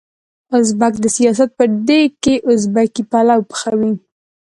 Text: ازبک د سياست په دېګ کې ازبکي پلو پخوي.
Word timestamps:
ازبک 0.57 0.93
د 1.03 1.05
سياست 1.17 1.49
په 1.57 1.65
دېګ 1.87 2.11
کې 2.23 2.35
ازبکي 2.51 3.03
پلو 3.11 3.39
پخوي. 3.49 3.93